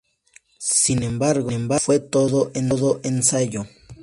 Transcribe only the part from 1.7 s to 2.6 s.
fue todo